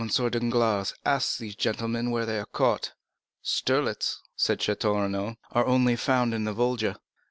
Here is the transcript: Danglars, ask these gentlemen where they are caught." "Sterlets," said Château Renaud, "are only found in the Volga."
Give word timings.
Danglars, 0.31 0.95
ask 1.05 1.37
these 1.37 1.55
gentlemen 1.55 2.09
where 2.09 2.25
they 2.25 2.39
are 2.39 2.47
caught." 2.47 2.93
"Sterlets," 3.43 4.19
said 4.35 4.57
Château 4.57 4.99
Renaud, 4.99 5.35
"are 5.51 5.67
only 5.67 5.95
found 5.95 6.33
in 6.33 6.43
the 6.43 6.53
Volga." 6.53 6.97